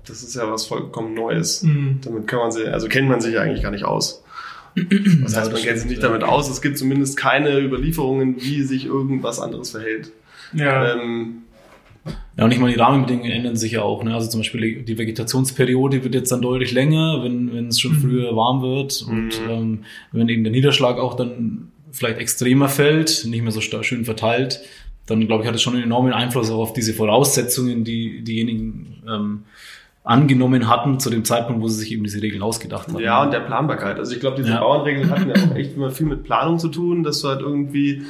das 0.06 0.24
ist 0.24 0.36
ja 0.36 0.52
was 0.52 0.66
vollkommen 0.66 1.14
Neues. 1.14 1.64
Mhm. 1.64 2.00
Damit 2.04 2.28
kann 2.28 2.40
man 2.40 2.52
sich, 2.52 2.68
also 2.72 2.88
kennt 2.88 3.08
man 3.08 3.22
sich 3.22 3.34
ja 3.34 3.42
eigentlich 3.42 3.64
gar 3.64 3.72
nicht 3.72 3.86
aus. 3.86 4.24
Das 5.24 5.36
heißt, 5.36 5.52
man 5.52 5.62
kennt 5.62 5.80
sich 5.80 5.90
nicht 5.90 6.04
damit 6.04 6.24
aus. 6.24 6.50
Es 6.50 6.62
gibt 6.62 6.78
zumindest 6.78 7.18
keine 7.18 7.60
Überlieferungen, 7.60 8.36
wie 8.40 8.62
sich 8.62 8.86
irgendwas 8.86 9.40
anderes 9.40 9.72
verhält. 9.72 10.12
Ja. 10.54 10.94
Ähm, 10.94 11.44
Ja, 12.38 12.46
und 12.46 12.52
ich 12.52 12.60
meine, 12.60 12.74
die 12.74 12.80
Rahmenbedingungen 12.80 13.32
ändern 13.32 13.56
sich 13.56 13.72
ja 13.74 13.82
auch. 13.82 14.04
Ne? 14.04 14.14
Also 14.14 14.30
zum 14.30 14.42
Beispiel 14.42 14.84
die 14.84 14.98
Vegetationsperiode 14.98 16.04
wird 16.04 16.14
jetzt 16.16 16.32
dann 16.32 16.42
deutlich 16.42 16.72
länger, 16.72 17.24
wenn, 17.24 17.54
wenn 17.54 17.68
es 17.68 17.80
schon 17.80 17.94
Mhm. 17.94 18.02
früher 18.02 18.36
warm 18.36 18.62
wird 18.62 19.02
und 19.08 19.30
Mhm. 19.44 19.50
ähm, 19.50 19.80
wenn 20.12 20.30
eben 20.30 20.44
der 20.44 20.52
Niederschlag 20.52 20.98
auch 20.98 21.16
dann 21.16 21.70
vielleicht 21.92 22.20
extremer 22.20 22.70
fällt, 22.70 23.26
nicht 23.28 23.42
mehr 23.42 23.52
so 23.52 23.62
schön 23.62 24.06
verteilt, 24.06 24.60
dann 25.08 25.26
glaube 25.26 25.44
ich, 25.44 25.48
hat 25.50 25.56
es 25.56 25.62
schon 25.62 25.74
einen 25.74 25.84
enormen 25.84 26.14
Einfluss 26.14 26.52
auch 26.52 26.60
auf 26.60 26.74
diese 26.74 26.94
Voraussetzungen, 26.94 27.84
die 27.84 28.24
diejenigen 28.24 29.02
ähm, 29.10 29.44
angenommen 30.04 30.70
hatten 30.70 31.00
zu 31.00 31.10
dem 31.10 31.26
Zeitpunkt, 31.26 31.62
wo 31.62 31.68
sie 31.68 31.80
sich 31.80 31.92
eben 31.92 32.04
diese 32.04 32.22
Regeln 32.22 32.42
ausgedacht 32.42 32.88
haben. 32.90 33.00
Ja, 33.00 33.24
und 33.24 33.34
der 33.34 33.42
Planbarkeit. 33.42 33.98
Also 34.00 34.14
ich 34.14 34.20
glaube, 34.20 34.38
diese 34.38 34.50
Ja. 34.50 34.60
Bauernregeln 34.62 35.10
hatten 35.10 35.30
ja 35.30 35.36
auch 35.36 35.56
echt 35.56 35.76
immer 35.76 35.90
viel 35.92 36.06
mit 36.08 36.24
Planung 36.24 36.60
zu 36.60 36.70
tun, 36.70 37.04
dass 37.04 37.22
du 37.22 37.28
halt 37.30 37.42
irgendwie, 37.42 38.04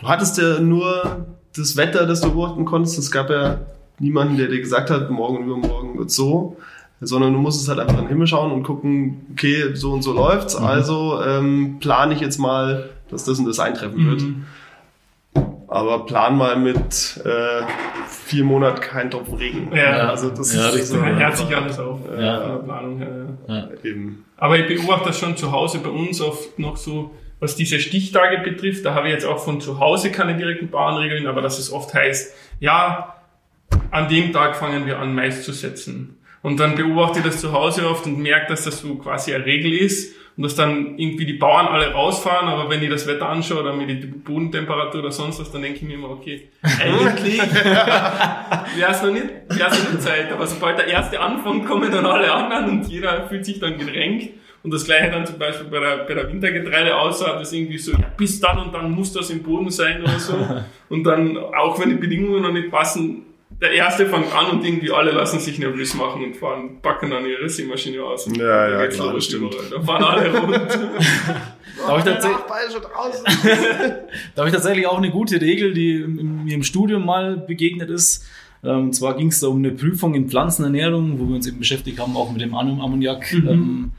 du 0.00 0.08
hattest 0.08 0.36
ja 0.38 0.60
nur 0.60 1.26
das 1.56 1.76
Wetter, 1.76 2.06
das 2.06 2.20
du 2.20 2.30
beobachten 2.32 2.64
konntest. 2.64 2.98
Es 2.98 3.10
gab 3.10 3.30
ja 3.30 3.58
niemanden, 3.98 4.36
der 4.36 4.48
dir 4.48 4.60
gesagt 4.60 4.90
hat, 4.90 5.10
morgen 5.10 5.38
und 5.38 5.44
übermorgen 5.44 5.98
wird 5.98 6.10
so, 6.10 6.56
sondern 7.00 7.32
du 7.32 7.38
musstest 7.38 7.68
halt 7.68 7.78
einfach 7.80 7.94
in 7.94 8.04
den 8.04 8.08
Himmel 8.08 8.26
schauen 8.26 8.52
und 8.52 8.62
gucken, 8.62 9.26
okay, 9.32 9.74
so 9.74 9.92
und 9.92 10.02
so 10.02 10.12
läuft's, 10.12 10.58
Mhm. 10.58 10.66
also 10.66 11.20
ähm, 11.22 11.76
plane 11.80 12.14
ich 12.14 12.20
jetzt 12.20 12.38
mal, 12.38 12.90
dass 13.10 13.24
das 13.24 13.38
und 13.38 13.46
das 13.46 13.58
eintreffen 13.58 14.08
wird. 14.10 14.22
Mhm. 14.22 14.44
Aber 15.68 16.04
plan 16.04 16.36
mal 16.36 16.56
mit 16.56 17.20
äh, 17.24 17.62
vier 18.08 18.42
Monaten 18.44 18.80
kein 18.80 19.08
Tropfen 19.10 19.34
Regen. 19.36 19.70
Ja. 19.74 20.08
also 20.08 20.30
das 20.30 20.52
Ja, 20.54 20.68
ist 20.70 20.88
so 20.88 20.96
hört 21.00 21.36
sich 21.36 21.56
alles 21.56 21.78
auf. 21.78 22.00
Ja. 22.10 22.20
Ja. 22.20 22.40
Von 22.40 22.50
der 22.50 22.58
Planung 22.64 22.98
her, 22.98 23.26
ja. 23.46 23.54
Ja. 23.54 23.68
eben. 23.84 24.24
Aber 24.36 24.58
ich 24.58 24.66
beobachte 24.66 25.08
das 25.08 25.18
schon 25.18 25.36
zu 25.36 25.52
Hause 25.52 25.78
bei 25.78 25.90
uns 25.90 26.20
oft 26.20 26.58
noch 26.58 26.76
so, 26.76 27.12
was 27.40 27.56
diese 27.56 27.80
Stichtage 27.80 28.38
betrifft. 28.38 28.84
Da 28.84 28.94
habe 28.94 29.08
ich 29.08 29.14
jetzt 29.14 29.26
auch 29.26 29.42
von 29.42 29.60
zu 29.60 29.80
Hause 29.80 30.12
keine 30.12 30.36
direkten 30.36 30.68
Bauernregeln, 30.68 31.26
aber 31.26 31.42
dass 31.42 31.58
es 31.58 31.72
oft 31.72 31.92
heißt, 31.94 32.34
ja, 32.60 33.16
an 33.90 34.08
dem 34.08 34.32
Tag 34.32 34.56
fangen 34.56 34.86
wir 34.86 34.98
an, 34.98 35.14
Mais 35.14 35.42
zu 35.42 35.52
setzen. 35.52 36.18
Und 36.42 36.60
dann 36.60 36.74
beobachte 36.74 37.18
ich 37.18 37.24
das 37.24 37.40
zu 37.40 37.52
Hause 37.52 37.88
oft 37.88 38.06
und 38.06 38.18
merke, 38.18 38.48
dass 38.48 38.64
das 38.64 38.80
so 38.80 38.94
quasi 38.96 39.34
eine 39.34 39.44
Regel 39.44 39.72
ist 39.74 40.14
und 40.36 40.44
dass 40.44 40.54
dann 40.54 40.98
irgendwie 40.98 41.26
die 41.26 41.34
Bauern 41.34 41.66
alle 41.66 41.92
rausfahren, 41.92 42.48
aber 42.48 42.70
wenn 42.70 42.82
ich 42.82 42.88
das 42.88 43.06
Wetter 43.06 43.28
anschaue 43.28 43.60
oder 43.60 43.74
mir 43.74 43.86
die 43.86 44.06
Bodentemperatur 44.06 45.00
oder 45.00 45.12
sonst 45.12 45.38
was, 45.38 45.50
dann 45.50 45.60
denke 45.60 45.80
ich 45.80 45.82
mir 45.82 45.94
immer, 45.94 46.08
okay, 46.08 46.48
eigentlich 46.62 47.38
wäre 48.74 48.90
es 48.90 49.02
noch 49.02 49.12
nicht, 49.12 49.26
wäre 49.48 49.70
es 49.70 49.84
noch 49.84 49.92
nicht 49.92 50.02
Zeit, 50.02 50.32
aber 50.32 50.46
sobald 50.46 50.78
der 50.78 50.86
erste 50.86 51.20
anfängt, 51.20 51.66
kommen 51.66 51.90
dann 51.92 52.06
alle 52.06 52.32
anderen 52.32 52.70
und 52.70 52.88
jeder 52.88 53.28
fühlt 53.28 53.44
sich 53.44 53.60
dann 53.60 53.76
gedrängt. 53.76 54.30
Und 54.62 54.72
das 54.74 54.84
gleiche 54.84 55.10
dann 55.10 55.24
zum 55.26 55.38
Beispiel 55.38 55.68
bei 55.68 55.80
der, 55.80 55.96
bei 56.04 56.12
der 56.14 56.28
Wintergetreideaussaat, 56.30 57.40
das 57.40 57.52
irgendwie 57.52 57.78
so, 57.78 57.92
ja, 57.92 58.12
bis 58.16 58.40
dann 58.40 58.58
und 58.58 58.74
dann 58.74 58.90
muss 58.90 59.12
das 59.12 59.30
im 59.30 59.42
Boden 59.42 59.70
sein 59.70 60.02
oder 60.02 60.18
so. 60.18 60.34
Und 60.90 61.04
dann, 61.04 61.36
auch 61.38 61.78
wenn 61.80 61.88
die 61.90 61.94
Bedingungen 61.96 62.42
noch 62.42 62.52
nicht 62.52 62.70
passen, 62.70 63.22
der 63.62 63.72
erste 63.72 64.06
fängt 64.06 64.34
an 64.34 64.46
und 64.50 64.64
irgendwie 64.64 64.90
alle 64.90 65.10
lassen 65.12 65.38
sich 65.38 65.58
nervös 65.58 65.94
machen 65.94 66.24
und 66.24 66.34
fahren, 66.36 66.78
packen 66.82 67.10
dann 67.10 67.26
ihre 67.26 67.48
Sämaschine 67.48 68.02
aus. 68.02 68.26
Und 68.26 68.38
Ja, 68.38 68.64
dann 68.68 68.72
ja, 68.72 68.82
geht's 68.82 68.96
klar, 68.96 69.12
los 69.12 69.28
das 69.28 69.34
stimmt. 69.36 69.54
Da 69.70 69.80
fahren 69.82 70.02
alle 70.04 70.38
rund. 70.40 70.54
Da 70.56 71.86
habe 71.88 71.98
ich, 71.98 72.04
tatsächlich- 72.04 72.38
da 74.34 74.42
hab 74.42 74.46
ich 74.48 74.52
tatsächlich 74.54 74.86
auch 74.86 74.98
eine 74.98 75.10
gute 75.10 75.40
Regel, 75.40 75.72
die 75.74 75.98
mir 76.06 76.54
im 76.54 76.62
Studium 76.62 77.04
mal 77.04 77.36
begegnet 77.36 77.90
ist. 77.90 78.26
Ähm, 78.62 78.84
Und 78.84 78.92
zwar 78.94 79.16
ging 79.16 79.28
es 79.28 79.40
da 79.40 79.46
um 79.48 79.56
eine 79.58 79.70
Prüfung 79.72 80.14
in 80.14 80.28
Pflanzenernährung, 80.28 81.18
wo 81.18 81.28
wir 81.28 81.36
uns 81.36 81.46
eben 81.46 81.58
beschäftigt 81.58 81.98
haben, 81.98 82.14
auch 82.16 82.30
mit 82.30 82.40
dem 82.42 82.54
Ammon- 82.54 82.80
Ammoniak, 82.80 83.32
ähm, 83.32 83.92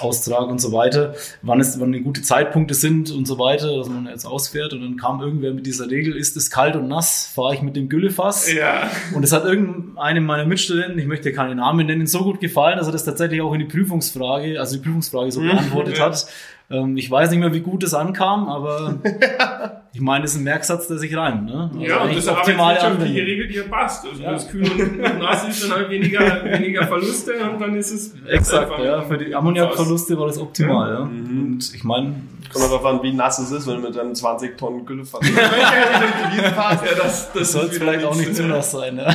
Austrag 0.00 0.48
und 0.48 0.60
so 0.60 0.72
weiter, 0.72 1.14
wann 1.42 1.60
es 1.60 1.78
wann 1.80 2.02
gute 2.02 2.22
Zeitpunkte 2.22 2.74
sind 2.74 3.10
und 3.10 3.26
so 3.26 3.38
weiter, 3.38 3.76
dass 3.76 3.88
man 3.88 4.06
jetzt 4.06 4.24
ausfährt. 4.24 4.72
Und 4.72 4.80
dann 4.82 4.96
kam 4.96 5.20
irgendwer 5.20 5.52
mit 5.52 5.66
dieser 5.66 5.90
Regel, 5.90 6.16
ist 6.16 6.36
es 6.36 6.50
kalt 6.50 6.76
und 6.76 6.88
nass, 6.88 7.30
fahre 7.34 7.54
ich 7.54 7.62
mit 7.62 7.76
dem 7.76 7.88
Güllefass. 7.88 8.52
ja. 8.52 8.90
Und 9.14 9.22
es 9.22 9.32
hat 9.32 9.44
irgendeinem 9.44 10.24
meiner 10.24 10.46
Mitstudenten, 10.46 10.98
ich 10.98 11.06
möchte 11.06 11.32
keine 11.32 11.54
Namen 11.54 11.86
nennen, 11.86 12.06
so 12.06 12.22
gut 12.24 12.40
gefallen, 12.40 12.78
dass 12.78 12.86
er 12.86 12.92
das 12.92 13.04
tatsächlich 13.04 13.40
auch 13.42 13.52
in 13.52 13.60
die 13.60 13.66
Prüfungsfrage, 13.66 14.58
also 14.58 14.76
die 14.76 14.82
Prüfungsfrage 14.82 15.30
so 15.32 15.40
beantwortet 15.40 15.98
Ja. 15.98 16.06
hat. 16.06 16.26
Ähm, 16.68 16.96
ich 16.96 17.08
weiß 17.10 17.30
nicht 17.30 17.38
mehr, 17.40 17.54
wie 17.54 17.60
gut 17.60 17.84
es 17.84 17.94
ankam, 17.94 18.48
aber 18.48 18.96
ich 19.92 20.00
meine, 20.00 20.22
das 20.22 20.32
ist 20.32 20.38
ein 20.38 20.44
Merksatz, 20.44 20.88
der 20.88 20.98
sich 20.98 21.16
reimt. 21.16 21.46
Ne? 21.46 21.70
Also 21.72 21.84
Ja, 21.84 22.02
und 22.02 22.08
das 22.10 22.18
ist 22.24 22.28
eine 22.28 22.38
arbeitswirtschaftliche. 22.38 23.20
Regel, 23.22 23.48
die 23.48 23.54
ja 23.54 23.62
passt. 23.70 24.04
Also 24.06 24.20
Ja. 24.22 24.28
wenn 24.30 24.34
es 24.36 24.48
kühl 24.48 24.64
und 24.70 25.18
nass 25.18 25.48
ist, 25.48 25.62
dann 25.62 25.78
halt 25.78 25.90
weniger, 25.90 26.44
weniger 26.44 26.86
Verluste 26.86 27.32
und 27.52 27.60
dann 27.60 27.76
ist 27.76 27.92
es 27.92 28.14
Exakt, 28.26 28.78
ja. 28.82 29.02
Für 29.02 29.16
die 29.16 29.34
Ammoniakverluste 29.34 30.18
war 30.18 30.26
das 30.26 30.38
optimal. 30.38 30.92
Ja. 30.92 30.98
Und 31.00 31.60
ich 31.74 31.84
meine, 31.84 32.14
Kommt 32.52 32.64
darauf 32.64 32.84
an, 32.84 33.02
wie 33.02 33.12
nass 33.12 33.40
es 33.40 33.50
ist, 33.50 33.66
wenn 33.66 33.82
du 33.82 33.88
mit 33.88 33.98
einem 33.98 34.14
20 34.14 34.56
Tonnen 34.56 34.86
Gülle 34.86 35.04
fährst. 35.04 35.30
Ja, 35.36 36.74
das, 36.74 36.96
das 36.96 37.32
das 37.32 37.52
soll 37.52 37.68
vielleicht 37.68 38.04
auch 38.04 38.14
nicht 38.14 38.34
zu 38.36 38.44
nass 38.44 38.70
sein. 38.70 38.98
Ja. 38.98 39.12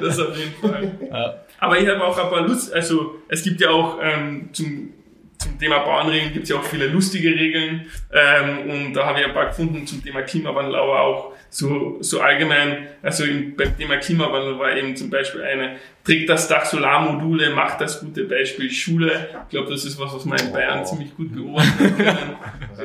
Das 0.00 0.18
auf 0.20 0.36
jeden 0.36 0.54
Fall. 0.60 0.92
Ja. 1.10 1.34
Aber 1.60 1.78
ich 1.78 1.88
habe 1.88 2.04
auch 2.04 2.16
ein 2.18 2.30
paar 2.30 2.42
Lust, 2.46 2.72
also 2.74 3.14
es 3.28 3.42
gibt 3.42 3.60
ja 3.60 3.70
auch 3.70 3.98
ähm, 4.02 4.50
zum, 4.52 4.90
zum 5.44 5.58
Thema 5.58 5.80
Bauernregeln 5.80 6.32
gibt 6.32 6.44
es 6.44 6.50
ja 6.50 6.56
auch 6.56 6.64
viele 6.64 6.86
lustige 6.88 7.28
Regeln 7.28 7.86
ähm, 8.12 8.70
und 8.70 8.94
da 8.94 9.06
habe 9.06 9.20
ich 9.20 9.26
ein 9.26 9.34
paar 9.34 9.46
gefunden 9.46 9.86
zum 9.86 10.02
Thema 10.02 10.22
Klimawandel, 10.22 10.74
aber 10.74 11.00
auch 11.00 11.32
so, 11.50 11.98
so 12.00 12.20
allgemein, 12.20 12.88
also 13.02 13.24
im, 13.24 13.54
beim 13.54 13.76
Thema 13.76 13.98
Klimawandel 13.98 14.58
war 14.58 14.76
eben 14.76 14.96
zum 14.96 15.10
Beispiel 15.10 15.42
eine, 15.42 15.76
trägt 16.02 16.28
das 16.28 16.48
Dach 16.48 16.64
Solarmodule, 16.64 17.50
macht 17.50 17.80
das 17.80 18.00
gute 18.00 18.24
Beispiel 18.24 18.70
Schule. 18.70 19.28
Ich 19.44 19.50
glaube, 19.50 19.70
das 19.70 19.84
ist 19.84 19.98
was, 20.00 20.14
was 20.14 20.26
wir 20.26 20.40
in 20.40 20.52
Bayern 20.52 20.84
ziemlich 20.84 21.14
gut 21.14 21.32
beobachten 21.32 21.96
können. 21.96 22.36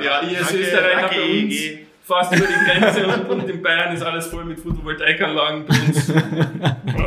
ja, 0.04 0.22
ich 0.22 0.38
als 0.38 0.54
Österreicher 0.54 1.08
bei 1.08 1.24
uns 1.24 1.54
EG. 1.56 1.80
fast 2.04 2.36
über 2.36 2.46
die 2.46 2.80
Grenze 2.80 3.08
und, 3.08 3.30
und 3.30 3.50
in 3.50 3.62
Bayern 3.62 3.96
ist 3.96 4.04
alles 4.04 4.28
voll 4.28 4.46
mit 4.46 4.60
Photovoltaikanlagen 4.60 5.66
bei 5.66 5.76
uns. 5.76 6.14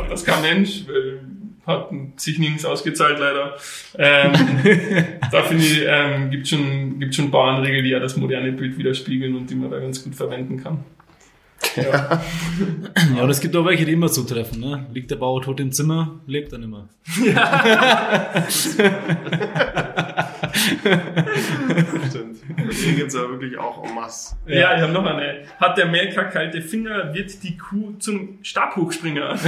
Das 0.09 0.23
kann 0.25 0.41
Mensch, 0.43 0.83
weil 0.87 1.21
hat 1.65 1.89
sich 2.17 2.39
nirgends 2.39 2.65
ausgezahlt 2.65 3.19
leider. 3.19 3.55
Ähm, 3.97 4.33
da 5.31 5.43
finde 5.43 5.63
ich, 5.63 5.83
ähm, 5.87 6.29
gibt 6.29 6.47
schon, 6.47 6.99
gibt 6.99 7.15
schon 7.15 7.31
Bauernregeln, 7.31 7.83
die 7.83 7.91
ja 7.91 7.99
das 7.99 8.17
moderne 8.17 8.51
Bild 8.51 8.77
widerspiegeln 8.77 9.35
und 9.35 9.49
die 9.49 9.55
man 9.55 9.71
da 9.71 9.79
ganz 9.79 10.03
gut 10.03 10.15
verwenden 10.15 10.61
kann. 10.61 10.83
Ja. 11.75 12.21
ja, 13.15 13.23
und 13.23 13.29
es 13.29 13.39
gibt 13.39 13.55
auch 13.55 13.65
welche, 13.65 13.85
die 13.85 13.93
immer 13.93 14.09
zutreffen. 14.09 14.59
Ne? 14.59 14.85
Liegt 14.93 15.09
der 15.11 15.15
Bauer 15.15 15.41
tot 15.41 15.61
im 15.61 15.71
Zimmer, 15.71 16.19
lebt 16.27 16.51
er 16.51 16.59
nimmer. 16.59 16.89
Stimmt. 18.49 18.93
Gibt's 23.13 23.25
ja 23.25 23.29
wirklich 23.29 23.57
auch 23.57 23.83
en 23.83 23.95
masse. 23.95 24.35
Ja, 24.47 24.75
ich 24.75 24.81
habe 24.81 24.91
noch 24.91 25.05
eine. 25.05 25.43
Hat 25.59 25.77
der 25.77 25.85
Melker 25.85 26.25
kalte 26.25 26.61
Finger, 26.61 27.13
wird 27.13 27.43
die 27.43 27.57
Kuh 27.57 27.93
zum 27.99 28.39
Stabhochspringer. 28.41 29.37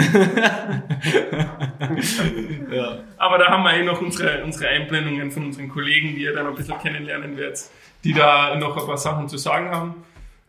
Ja. 2.71 2.97
Aber 3.17 3.37
da 3.37 3.47
haben 3.47 3.63
wir 3.63 3.73
eh 3.73 3.83
noch 3.83 4.01
unsere, 4.01 4.43
unsere 4.43 4.67
Einblendungen 4.67 5.31
von 5.31 5.45
unseren 5.45 5.69
Kollegen, 5.69 6.15
die 6.15 6.23
ihr 6.23 6.33
dann 6.33 6.47
ein 6.47 6.55
bisschen 6.55 6.77
kennenlernen 6.79 7.37
werdet, 7.37 7.59
die 8.03 8.13
da 8.13 8.55
noch 8.55 8.75
ein 8.75 8.85
paar 8.85 8.97
Sachen 8.97 9.29
zu 9.29 9.37
sagen 9.37 9.69
haben. 9.69 9.95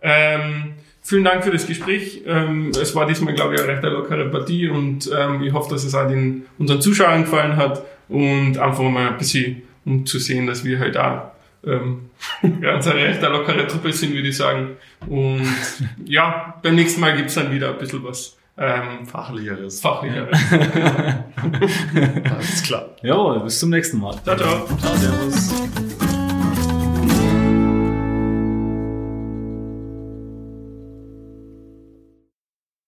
Ähm, 0.02 0.74
vielen 1.02 1.24
Dank 1.24 1.44
für 1.44 1.50
das 1.50 1.66
Gespräch. 1.66 2.22
Ähm, 2.26 2.70
es 2.70 2.94
war 2.94 3.06
diesmal, 3.06 3.34
glaube 3.34 3.54
ich, 3.54 3.60
eine 3.60 3.72
recht 3.72 3.82
lockere 3.82 4.28
Partie 4.28 4.68
und 4.68 5.10
ähm, 5.16 5.42
ich 5.42 5.52
hoffe, 5.52 5.70
dass 5.70 5.84
es 5.84 5.94
auch 5.94 6.08
den, 6.08 6.46
unseren 6.58 6.80
Zuschauern 6.80 7.22
gefallen 7.22 7.56
hat 7.56 7.82
und 8.08 8.58
einfach 8.58 8.82
mal 8.82 9.08
ein 9.08 9.18
bisschen, 9.18 9.62
um 9.84 10.06
zu 10.06 10.18
sehen, 10.18 10.46
dass 10.46 10.64
wir 10.64 10.78
halt 10.80 10.96
da 10.96 11.35
ähm, 11.66 12.10
ganz 12.60 12.86
eine 12.86 13.00
recht 13.00 13.22
lockere 13.22 13.66
Truppe 13.66 13.92
sind, 13.92 14.14
würde 14.14 14.28
ich 14.28 14.36
sagen. 14.36 14.76
Und 15.08 15.46
ja, 16.04 16.54
beim 16.62 16.74
nächsten 16.74 17.00
Mal 17.00 17.16
gibt's 17.16 17.34
dann 17.34 17.52
wieder 17.52 17.70
ein 17.70 17.78
bisschen 17.78 18.04
was 18.04 18.36
ähm, 18.58 19.06
Fachlicheres. 19.06 19.80
Fachlicheres. 19.80 20.38
Alles 22.30 22.62
klar. 22.62 22.96
Jawohl, 23.02 23.40
bis 23.40 23.60
zum 23.60 23.70
nächsten 23.70 23.98
Mal. 23.98 24.14
Ciao, 24.24 24.36
ciao. 24.36 24.66
Ciao, 24.78 24.96
servus. 24.96 25.85